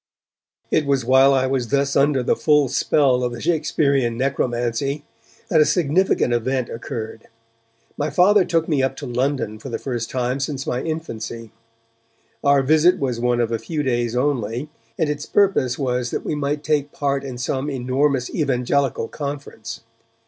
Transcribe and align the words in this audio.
It 0.71 0.87
was 0.87 1.05
while 1.05 1.31
I 1.31 1.45
was 1.45 1.67
thus 1.67 1.95
under 1.95 2.23
the 2.23 2.35
full 2.35 2.69
spell 2.69 3.23
of 3.23 3.31
the 3.33 3.39
Shakespearean 3.39 4.17
necromancy 4.17 5.05
that 5.47 5.61
a 5.61 5.63
significant 5.65 6.33
event 6.33 6.69
occurred. 6.69 7.27
My 7.99 8.09
Father 8.09 8.43
took 8.43 8.67
me 8.67 8.81
up 8.81 8.95
to 8.95 9.05
London 9.05 9.59
for 9.59 9.69
the 9.69 9.77
first 9.77 10.09
time 10.09 10.39
since 10.39 10.65
my 10.65 10.81
infancy. 10.81 11.51
Our 12.43 12.63
visit 12.63 12.97
was 12.97 13.19
one 13.19 13.39
of 13.39 13.51
a 13.51 13.59
few 13.59 13.83
days 13.83 14.15
only, 14.15 14.69
and 14.97 15.07
its 15.07 15.27
purpose 15.27 15.77
was 15.77 16.09
that 16.09 16.25
we 16.25 16.33
might 16.33 16.63
take 16.63 16.91
part 16.91 17.23
in 17.23 17.37
some 17.37 17.69
enormous 17.69 18.27
Evangelical 18.31 19.07
conference. 19.07 19.81